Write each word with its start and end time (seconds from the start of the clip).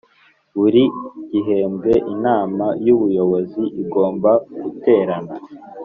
buri 0.59 0.83
gihembwe 1.31 1.93
inama 2.13 2.65
y 2.85 2.87
ubuyobozi 2.95 3.61
igomba 3.81 4.31
guterana 4.61 5.33